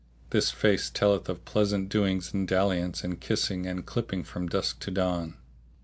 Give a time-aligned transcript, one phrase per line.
[0.31, 4.89] This face telleth of pleasant doings and dalliance and kissing and clipping from dusk to
[4.89, 5.35] dawn."